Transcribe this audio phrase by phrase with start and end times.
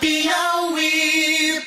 [0.00, 1.62] Piauí.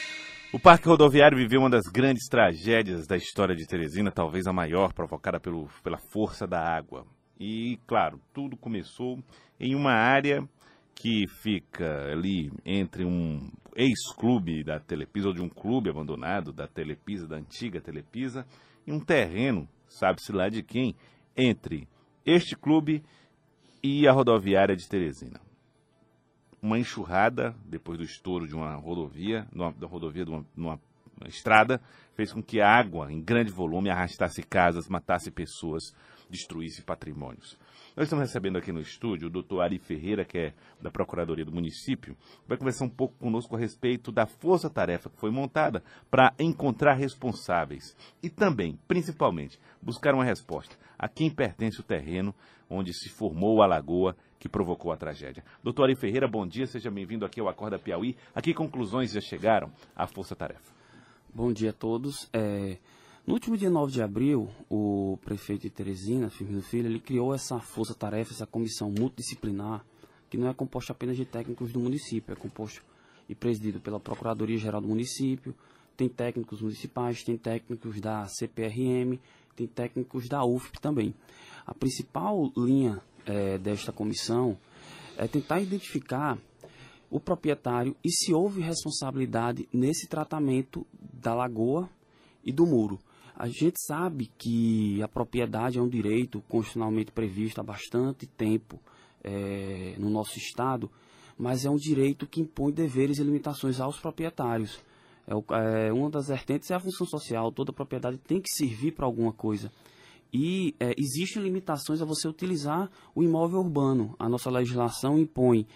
[0.52, 4.92] O Parque Rodoviário viveu uma das grandes tragédias da história de Teresina, talvez a maior,
[4.94, 7.06] provocada pelo, pela força da água.
[7.40, 9.18] E, claro, tudo começou
[9.58, 10.44] em uma área
[10.94, 17.26] que fica ali entre um ex-clube da Telepisa, ou de um clube abandonado da Telepisa,
[17.26, 18.46] da antiga Telepisa,
[18.86, 20.96] e um terreno, sabe-se lá de quem,
[21.36, 21.88] entre
[22.26, 23.02] este clube
[23.82, 25.40] e a rodoviária de Teresina.
[26.62, 30.80] Uma enxurrada, depois do estouro de uma rodovia, numa, da rodovia de uma, numa
[31.26, 31.82] estrada,
[32.14, 35.94] fez com que a água, em grande volume, arrastasse casas, matasse pessoas,
[36.30, 37.58] destruísse patrimônios.
[37.96, 41.52] Nós estamos recebendo aqui no estúdio o doutor Ari Ferreira, que é da Procuradoria do
[41.52, 42.16] Município,
[42.48, 47.96] vai conversar um pouco conosco a respeito da força-tarefa que foi montada para encontrar responsáveis
[48.24, 52.34] e também, principalmente, buscar uma resposta a quem pertence o terreno
[52.70, 55.44] onde se formou a lagoa que provocou a tragédia.
[55.64, 58.18] Doutor Ari Ferreira, bom dia, seja bem-vindo aqui ao Acorda Piauí.
[58.34, 60.74] A que conclusões já chegaram à força-tarefa?
[61.32, 62.28] Bom dia a todos.
[62.34, 62.80] É...
[63.26, 67.60] No último dia 9 de abril, o prefeito de Teresina, Firmino Filho, ele criou essa
[67.60, 69.86] força-tarefa, essa comissão multidisciplinar,
[70.28, 72.82] que não é composta apenas de técnicos do município, é composto
[73.30, 75.54] e presidido pela Procuradoria-Geral do município,
[75.96, 79.20] tem técnicos municipais, tem técnicos da CPRM,
[79.56, 81.14] tem técnicos da UFP também.
[81.66, 84.58] A principal linha é, desta comissão
[85.18, 86.38] é tentar identificar
[87.10, 91.90] o proprietário e se houve responsabilidade nesse tratamento da lagoa
[92.44, 93.00] e do muro.
[93.36, 98.80] A gente sabe que a propriedade é um direito constitucionalmente previsto há bastante tempo
[99.24, 100.90] é, no nosso Estado,
[101.38, 104.80] mas é um direito que impõe deveres e limitações aos proprietários.
[105.28, 109.06] É, é, uma das vertentes é a função social, toda propriedade tem que servir para
[109.06, 109.72] alguma coisa.
[110.34, 114.16] E é, existem limitações a você utilizar o imóvel urbano.
[114.18, 115.68] A nossa legislação impõe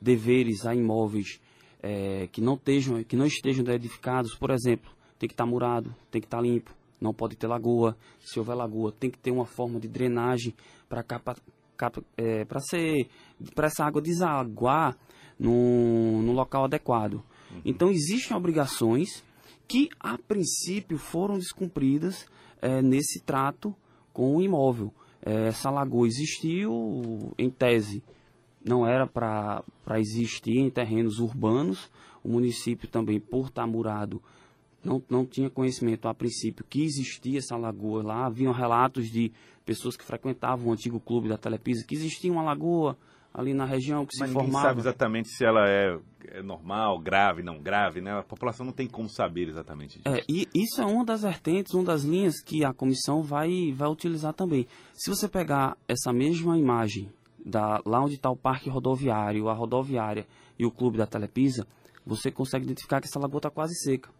[0.00, 1.40] deveres a imóveis
[1.82, 5.94] é, que, não estejam, que não estejam edificados, por exemplo, tem que estar tá murado,
[6.10, 7.96] tem que estar tá limpo, não pode ter lagoa.
[8.20, 10.54] Se houver lagoa, tem que ter uma forma de drenagem
[10.88, 11.04] para
[12.16, 13.08] é, para ser
[13.54, 14.96] para essa água desaguar
[15.38, 17.14] no, no local adequado.
[17.14, 17.60] Uhum.
[17.64, 19.24] Então existem obrigações
[19.66, 22.26] que a princípio foram descumpridas
[22.62, 23.74] é, nesse trato
[24.14, 24.94] com o imóvel.
[25.20, 28.02] É, essa lagoa existiu em tese,
[28.64, 29.62] não era para
[29.96, 31.90] existir em terrenos urbanos.
[32.22, 34.22] O município também, por estar murado,
[34.82, 38.24] não, não tinha conhecimento a princípio que existia essa lagoa lá.
[38.24, 39.30] Haviam relatos de
[39.66, 42.96] pessoas que frequentavam o antigo clube da Telepisa que existia uma lagoa
[43.34, 44.68] ali na região que Mas se formava.
[44.68, 48.12] sabe exatamente se ela é, é, normal, grave, não grave, né?
[48.12, 50.16] A população não tem como saber exatamente disso.
[50.16, 53.88] É, e isso é uma das vertentes, uma das linhas que a comissão vai, vai
[53.88, 54.68] utilizar também.
[54.92, 57.10] Se você pegar essa mesma imagem
[57.44, 60.24] da, lá onde está o parque rodoviário, a rodoviária
[60.56, 61.66] e o clube da Telepisa,
[62.06, 64.10] você consegue identificar que essa lagoa está quase seca.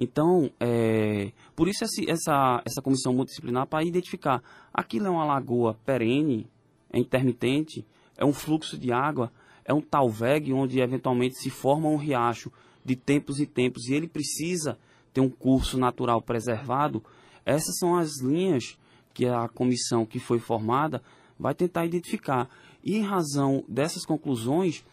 [0.00, 4.40] Então, é, por isso essa, essa comissão multidisciplinar para identificar
[4.72, 6.48] aquilo é uma lagoa perene,
[6.90, 7.84] é intermitente,
[8.18, 9.32] é um fluxo de água,
[9.64, 12.52] é um talveg onde eventualmente se forma um riacho
[12.84, 14.76] de tempos e tempos e ele precisa
[15.14, 17.02] ter um curso natural preservado.
[17.46, 18.78] Essas são as linhas
[19.14, 21.02] que a comissão que foi formada
[21.38, 22.48] vai tentar identificar.
[22.84, 24.84] E em razão dessas conclusões,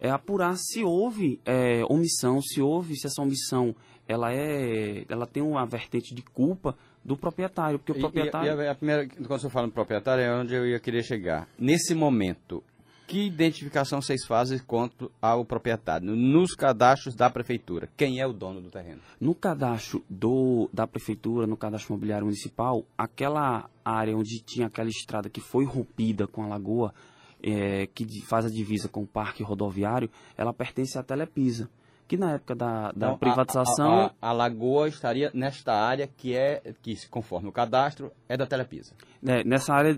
[0.00, 3.74] é apurar se houve é, omissão, se houve, se essa omissão
[4.08, 8.60] ela é, ela tem uma vertente de culpa do proprietário, porque o proprietário.
[8.60, 11.02] E, e a, a, primeira, quando você fala do proprietário, é onde eu ia querer
[11.02, 11.48] chegar.
[11.58, 12.62] Nesse momento,
[13.10, 16.14] que identificação vocês fazem quanto ao proprietário?
[16.14, 19.00] Nos cadastros da prefeitura, quem é o dono do terreno?
[19.20, 25.28] No cadastro do, da prefeitura, no cadastro imobiliário municipal, aquela área onde tinha aquela estrada
[25.28, 26.94] que foi rompida com a lagoa,
[27.42, 31.68] é, que faz a divisa com o parque rodoviário, ela pertence à Telepisa
[32.10, 33.92] que na época da, da então, privatização...
[33.92, 38.36] A, a, a, a, lagoa estaria nesta área que é, que conforme o cadastro, é
[38.36, 38.96] da Telepisa.
[39.24, 39.96] É, nessa área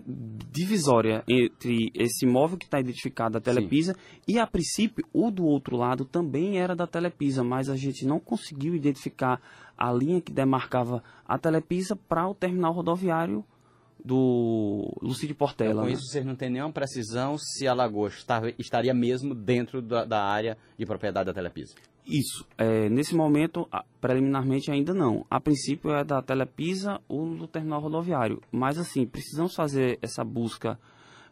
[0.52, 3.98] divisória entre esse imóvel que está identificado da Telepisa Sim.
[4.28, 8.20] e, a princípio, o do outro lado também era da Telepisa, mas a gente não
[8.20, 9.40] conseguiu identificar
[9.74, 13.42] a linha que demarcava a Telepisa para o terminal rodoviário
[14.04, 15.70] do Lucídio Portela.
[15.70, 15.94] Então, com né?
[15.94, 18.10] isso, vocês não têm nenhuma precisão se a lagoa
[18.58, 21.74] estaria mesmo dentro da, da área de propriedade da Telepisa?
[22.06, 22.46] Isso.
[22.58, 23.68] É, nesse momento,
[24.00, 25.24] preliminarmente ainda não.
[25.30, 28.42] A princípio é da Telepisa ou do terminal rodoviário.
[28.50, 30.78] Mas assim, precisamos fazer essa busca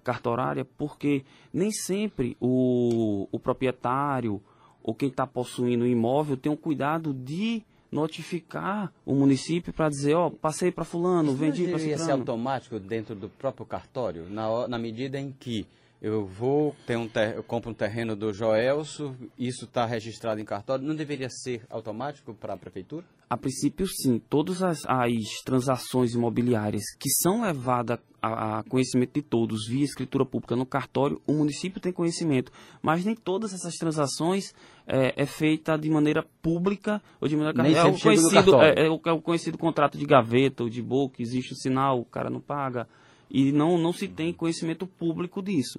[0.02, 4.40] cartorária porque nem sempre o, o proprietário
[4.82, 7.62] ou quem está possuindo o imóvel tem o cuidado de
[7.92, 12.04] notificar o município para dizer, ó, oh, passei para fulano, Isso vendi para ciclano.
[12.04, 15.66] ser automático dentro do próprio cartório, na, na medida em que
[16.00, 20.44] eu vou, ter um ter, eu compro um terreno do Joelso, isso está registrado em
[20.44, 23.04] cartório, não deveria ser automático para a prefeitura?
[23.28, 24.18] A princípio, sim.
[24.18, 30.24] Todas as, as transações imobiliárias que são levadas a, a, conhecimento de todos via escritura
[30.24, 32.50] pública no cartório, o município tem conhecimento.
[32.82, 34.54] Mas nem todas essas transações
[34.86, 38.90] é, é feita de maneira pública ou de maneira nem é, o conhecido, é, é,
[38.90, 42.30] o, é o conhecido contrato de gaveta ou de boca, existe o sinal, o cara
[42.30, 42.88] não paga.
[43.30, 45.78] E não, não se tem conhecimento público disso.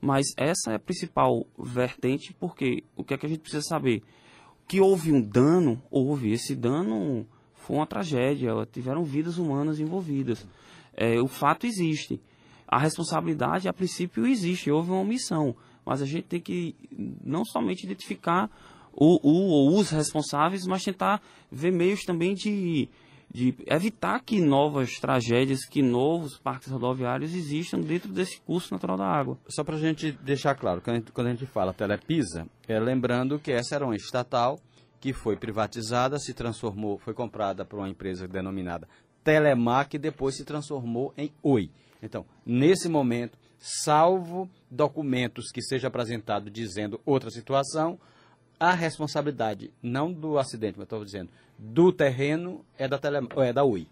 [0.00, 4.02] Mas essa é a principal vertente, porque o que é que a gente precisa saber?
[4.66, 6.32] Que houve um dano, houve.
[6.32, 10.46] Esse dano foi uma tragédia, tiveram vidas humanas envolvidas.
[10.94, 12.20] É, o fato existe.
[12.66, 15.54] A responsabilidade, a princípio, existe, houve uma omissão.
[15.84, 16.74] Mas a gente tem que
[17.24, 18.50] não somente identificar
[18.92, 22.88] o, o, os responsáveis, mas tentar ver meios também de
[23.32, 29.06] de evitar que novas tragédias, que novos parques rodoviários existam dentro desse curso natural da
[29.06, 29.38] água.
[29.48, 33.76] Só para a gente deixar claro, quando a gente, fala Telepisa, é lembrando que essa
[33.76, 34.58] era uma estatal
[35.00, 38.86] que foi privatizada, se transformou, foi comprada por uma empresa denominada
[39.22, 41.70] Telemac depois se transformou em Oi.
[42.02, 47.98] Então, nesse momento, salvo documentos que seja apresentado dizendo outra situação,
[48.60, 53.64] a responsabilidade, não do acidente, mas estou dizendo, do terreno é da, tele, é da
[53.64, 53.88] UI.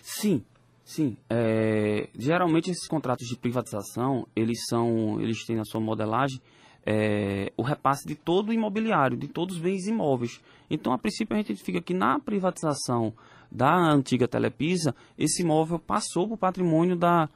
[0.00, 0.44] Sim,
[0.84, 1.16] sim.
[1.28, 6.40] É, geralmente esses contratos de privatização, eles são, eles têm na sua modelagem
[6.86, 10.40] é, o repasse de todo o imobiliário, de todos os bens imóveis.
[10.70, 13.12] Então, a princípio, a gente identifica que na privatização
[13.50, 17.28] da antiga Telepisa, esse imóvel passou para o patrimônio da,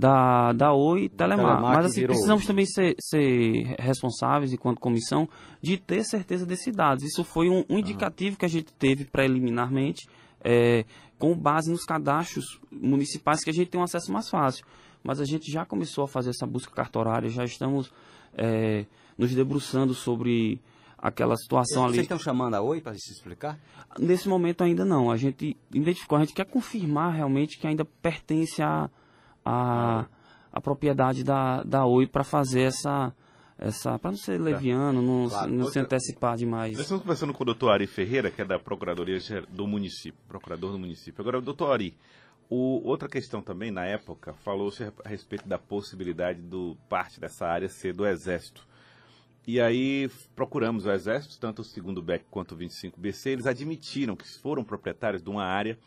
[0.00, 1.56] da, da Oi Telemar.
[1.56, 5.28] Telemar Mas assim, precisamos também ser, ser, responsáveis, enquanto comissão,
[5.60, 7.04] de ter certeza desses dados.
[7.04, 10.08] Isso foi um, um indicativo que a gente teve preliminarmente,
[10.42, 10.86] é,
[11.18, 14.64] com base nos cadastros municipais que a gente tem um acesso mais fácil.
[15.04, 17.92] Mas a gente já começou a fazer essa busca cartorária, já estamos
[18.32, 18.86] é,
[19.18, 20.62] nos debruçando sobre
[20.96, 21.94] aquela situação Vocês ali.
[21.96, 23.58] Vocês estão chamando a Oi para se explicar?
[23.98, 25.10] Nesse momento ainda não.
[25.10, 28.88] A gente identificou, a gente quer confirmar realmente que ainda pertence a
[29.50, 30.06] a,
[30.52, 33.12] a propriedade da, da Oi para fazer essa,
[33.58, 35.50] essa para não ser leviano, não, claro.
[35.50, 36.72] não se antecipar demais.
[36.72, 39.18] Nós estamos conversando com o doutor Ari Ferreira, que é da Procuradoria
[39.48, 41.20] do município, procurador do município.
[41.20, 41.96] Agora, doutor Ari,
[42.48, 47.68] o, outra questão também, na época, falou-se a respeito da possibilidade do parte dessa área
[47.68, 48.66] ser do Exército.
[49.46, 54.28] E aí procuramos o Exército, tanto o segundo BEC quanto o 25BC, eles admitiram que
[54.38, 55.78] foram proprietários de uma área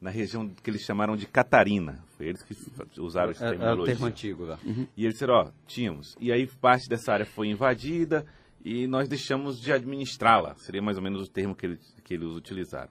[0.00, 2.02] na região que eles chamaram de Catarina.
[2.16, 2.56] Foi eles que
[2.98, 3.92] usaram essa terminologia.
[3.92, 4.58] É, é o termo antigo lá.
[4.64, 4.86] Uhum.
[4.96, 6.16] E eles disseram, ó, tínhamos.
[6.18, 8.24] E aí parte dessa área foi invadida
[8.64, 10.54] e nós deixamos de administrá-la.
[10.56, 12.90] Seria mais ou menos o termo que eles, que eles utilizaram.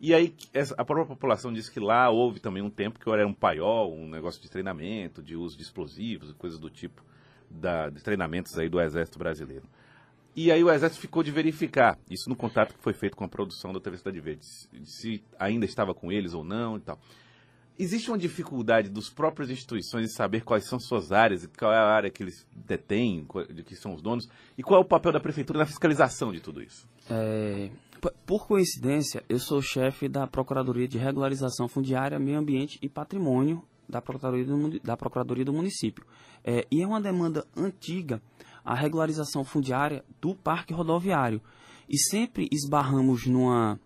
[0.00, 3.26] E aí essa, a própria população disse que lá houve também um tempo que era
[3.26, 7.02] um paiol, um negócio de treinamento, de uso de explosivos e coisas do tipo,
[7.50, 9.64] da, de treinamentos aí do Exército Brasileiro.
[10.36, 13.28] E aí o Exército ficou de verificar, isso no contato que foi feito com a
[13.28, 14.44] produção da TV Cidade Verde,
[14.84, 16.98] se ainda estava com eles ou não e tal.
[17.78, 21.86] Existe uma dificuldade dos próprias instituições em saber quais são suas áreas, qual é a
[21.86, 25.20] área que eles detêm, de que são os donos, e qual é o papel da
[25.20, 26.88] prefeitura na fiscalização de tudo isso?
[27.10, 27.70] É,
[28.26, 34.00] por coincidência, eu sou chefe da Procuradoria de Regularização Fundiária, Meio Ambiente e Patrimônio da
[34.00, 36.04] Procuradoria do, da Procuradoria do Município.
[36.44, 38.20] É, e é uma demanda antiga
[38.64, 41.40] a regularização fundiária do parque rodoviário.
[41.88, 43.78] E sempre esbarramos numa,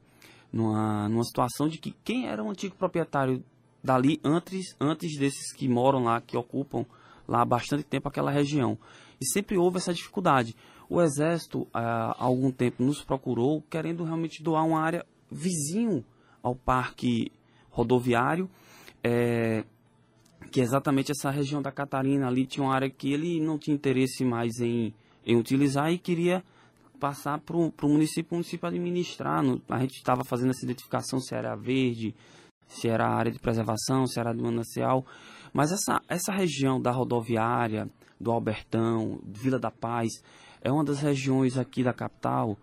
[0.53, 3.43] numa, numa situação de que quem era o antigo proprietário
[3.83, 6.85] dali antes, antes desses que moram lá, que ocupam
[7.27, 8.79] lá há bastante tempo aquela região.
[9.21, 10.55] E sempre houve essa dificuldade.
[10.89, 16.05] O Exército, há algum tempo, nos procurou querendo realmente doar uma área vizinho
[16.43, 17.31] ao parque
[17.71, 18.49] rodoviário.
[19.03, 19.65] É,
[20.51, 23.75] que é exatamente essa região da Catarina ali tinha uma área que ele não tinha
[23.75, 24.95] interesse mais em,
[25.27, 26.43] em utilizar e queria
[26.99, 29.43] passar para o município, o município administrar.
[29.43, 32.15] No, a gente estava fazendo essa identificação se era verde,
[32.67, 35.05] se era área de preservação, se era de manancial.
[35.53, 37.89] Mas essa, essa região da rodoviária,
[38.21, 40.23] do Albertão, Vila da Paz,
[40.61, 42.59] é uma das regiões aqui da capital,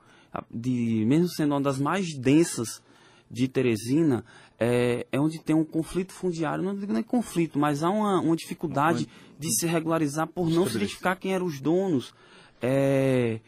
[0.51, 2.82] de, mesmo sendo uma das mais densas
[3.29, 4.24] de Teresina,
[4.60, 8.36] é, é onde tem um conflito fundiário, não digo nem conflito, mas há uma, uma
[8.36, 12.13] dificuldade de se regularizar por não se identificar quem eram os donos
[12.62, 13.39] é,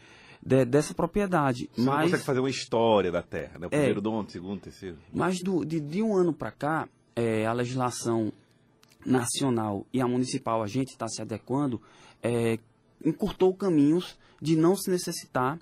[0.44, 1.68] de, dessa propriedade.
[1.72, 3.66] Você mas, não consegue fazer uma história da terra, né?
[3.66, 3.70] O é.
[3.70, 4.98] primeiro é, dono, segundo, terceiro.
[5.12, 8.32] Mas do, de, de um ano para cá, é, a legislação
[9.04, 11.80] nacional e a municipal, a gente está se adequando,
[12.22, 12.58] é,
[13.04, 15.58] encurtou caminhos de não se necessitar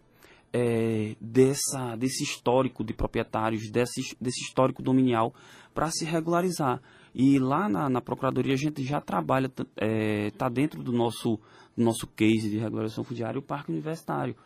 [0.52, 5.34] é, dessa, desse histórico de proprietários, desse, desse histórico dominial,
[5.74, 6.80] para se regularizar.
[7.14, 11.38] E lá na, na Procuradoria a gente já trabalha, está é, tá dentro do nosso,
[11.76, 14.36] do nosso case de regulação fundiária o Parque Universitário,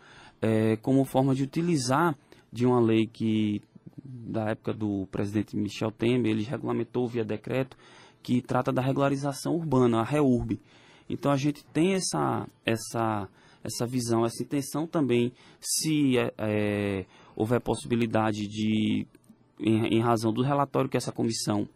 [0.41, 2.17] é, como forma de utilizar
[2.53, 3.63] de uma lei que,
[4.05, 7.77] da época do presidente Michel Temer, ele regulamentou via decreto,
[8.23, 10.61] que trata da regularização urbana, a REURB.
[11.09, 13.29] Então a gente tem essa, essa,
[13.65, 19.07] essa visão, essa intenção também, se é, é houver possibilidade de,
[19.59, 21.69] em, em razão do relatório que essa comissão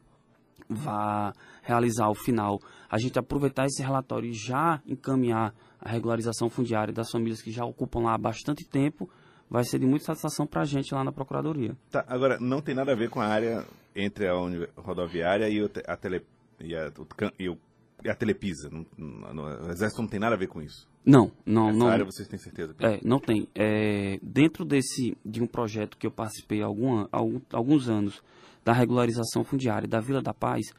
[0.69, 2.59] vá realizar ao final,
[2.91, 7.65] a gente aproveitar esse relatório e já encaminhar a regularização fundiária das famílias que já
[7.65, 9.09] ocupam lá há bastante tempo,
[9.49, 11.77] vai ser de muita satisfação para a gente lá na Procuradoria.
[11.91, 13.65] Tá, agora, não tem nada a ver com a área
[13.95, 14.35] entre a
[14.77, 16.25] rodoviária e, a, tele,
[16.61, 17.07] e, a, o,
[17.39, 17.59] e, o,
[18.03, 18.71] e a Telepisa.
[18.71, 18.87] No,
[19.35, 20.89] no, o Exército não tem nada a ver com isso?
[21.05, 21.69] Não, não.
[21.69, 22.75] Essa não, área vocês têm certeza?
[22.81, 23.49] É, não tem.
[23.55, 27.07] É, dentro desse, de um projeto que eu participei há algum,
[27.53, 28.23] alguns anos,
[28.65, 30.73] da regularização fundiária da Vila da Paz,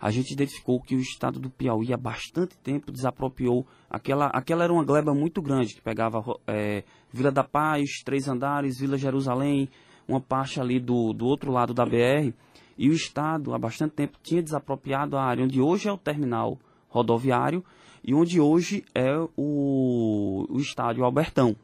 [0.00, 4.72] a gente identificou que o estado do Piauí há bastante tempo desapropriou aquela, aquela era
[4.72, 9.68] uma gleba muito grande que pegava é, Vila da Paz, Três Andares, Vila Jerusalém,
[10.06, 12.32] uma parte ali do, do outro lado da BR,
[12.78, 16.58] e o estado há bastante tempo tinha desapropriado a área onde hoje é o terminal
[16.88, 17.64] rodoviário
[18.04, 21.56] e onde hoje é o, o estádio Albertão.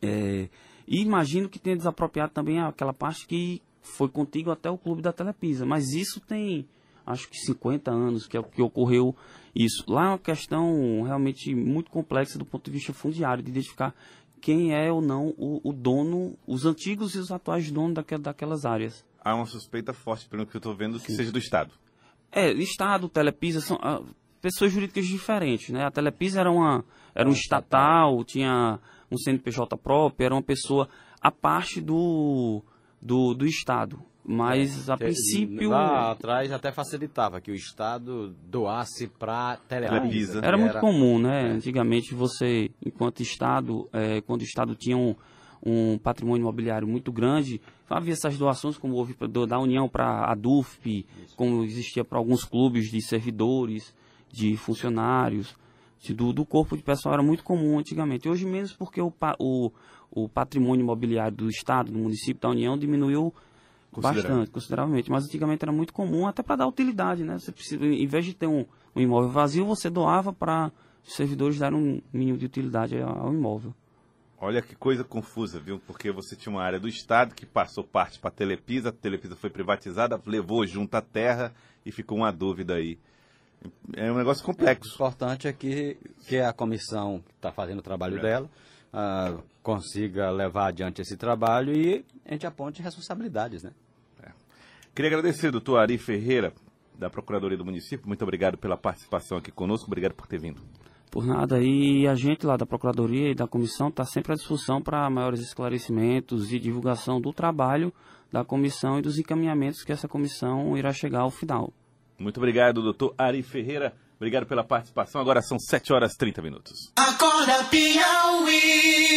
[0.00, 0.48] É,
[0.86, 5.12] e imagino que tenha desapropriado também aquela parte que foi contigo até o clube da
[5.12, 6.66] Telepisa, mas isso tem
[7.04, 9.16] acho que 50 anos que é o que ocorreu
[9.54, 9.84] isso.
[9.88, 13.94] Lá é uma questão realmente muito complexa do ponto de vista fundiário, de identificar
[14.40, 18.64] quem é ou não o, o dono, os antigos e os atuais donos daquel, daquelas
[18.64, 19.04] áreas.
[19.20, 21.16] Há uma suspeita forte, pelo que eu estou vendo, que Sim.
[21.16, 21.72] seja do Estado.
[22.30, 24.02] É, Estado, Telepisa, são ah,
[24.40, 25.84] pessoas jurídicas diferentes, né?
[25.84, 26.84] A Telepisa era, uma,
[27.14, 28.78] era um estatal, tinha
[29.10, 30.88] um CNPJ próprio, era uma pessoa
[31.20, 32.62] a parte do,
[33.00, 34.00] do, do Estado.
[34.30, 35.70] Mas, é, a princípio...
[35.70, 40.40] Lá atrás até facilitava que o Estado doasse para Telepisa.
[40.44, 40.80] Era muito era...
[40.80, 41.48] comum, né?
[41.48, 41.52] É.
[41.52, 45.16] Antigamente você, enquanto Estado, é, quando o Estado tinha um,
[45.64, 51.06] um patrimônio imobiliário muito grande, havia essas doações, como houve da União para a DUFP,
[51.36, 53.94] como existia para alguns clubes de servidores,
[54.30, 55.56] de funcionários,
[56.00, 58.28] de, do, do, corpo de pessoal, era muito comum antigamente.
[58.28, 59.72] Hoje menos porque o, o,
[60.10, 63.32] o patrimônio imobiliário do Estado, do município, da União, diminuiu
[63.96, 65.10] Bastante, consideravelmente.
[65.10, 67.38] Mas antigamente era muito comum, até para dar utilidade, né?
[67.38, 70.70] Você precisa, em vez de ter um, um imóvel vazio, você doava para
[71.06, 73.74] os servidores darem um mínimo de utilidade ao imóvel.
[74.40, 75.80] Olha que coisa confusa, viu?
[75.80, 79.34] Porque você tinha uma área do Estado que passou parte para a Telepisa, a Telepisa
[79.34, 81.52] foi privatizada, levou junto a terra
[81.84, 82.98] e ficou uma dúvida aí.
[83.96, 84.92] É um negócio complexo.
[84.92, 85.96] O importante é que,
[86.28, 88.20] que a comissão que está fazendo o trabalho é.
[88.20, 88.50] dela
[88.92, 93.72] uh, consiga levar adiante esse trabalho e a gente aponte responsabilidades, né?
[94.22, 94.30] É.
[94.94, 96.52] Queria agradecer, doutor Ari Ferreira,
[96.96, 98.06] da Procuradoria do Município.
[98.06, 99.86] Muito obrigado pela participação aqui conosco.
[99.86, 100.60] Obrigado por ter vindo.
[101.10, 101.60] Por nada.
[101.60, 105.40] E a gente lá da Procuradoria e da Comissão está sempre à disposição para maiores
[105.40, 107.92] esclarecimentos e divulgação do trabalho
[108.30, 111.72] da comissão e dos encaminhamentos que essa comissão irá chegar ao final.
[112.18, 113.94] Muito obrigado, doutor Ari Ferreira.
[114.16, 115.20] Obrigado pela participação.
[115.20, 116.92] Agora são 7 horas e 30 minutos.
[116.96, 119.08] Acorda, Piauí.